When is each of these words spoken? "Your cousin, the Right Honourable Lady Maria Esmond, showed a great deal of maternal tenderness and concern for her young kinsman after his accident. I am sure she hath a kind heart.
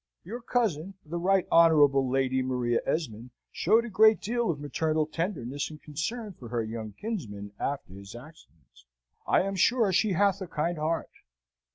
"Your 0.23 0.41
cousin, 0.41 0.95
the 1.05 1.19
Right 1.19 1.45
Honourable 1.51 2.09
Lady 2.09 2.41
Maria 2.41 2.79
Esmond, 2.87 3.29
showed 3.51 3.85
a 3.85 3.89
great 3.91 4.19
deal 4.19 4.49
of 4.49 4.59
maternal 4.59 5.05
tenderness 5.05 5.69
and 5.69 5.79
concern 5.79 6.33
for 6.33 6.49
her 6.49 6.63
young 6.63 6.93
kinsman 6.93 7.51
after 7.59 7.93
his 7.93 8.15
accident. 8.15 8.79
I 9.27 9.43
am 9.43 9.55
sure 9.55 9.93
she 9.93 10.13
hath 10.13 10.41
a 10.41 10.47
kind 10.47 10.79
heart. 10.79 11.11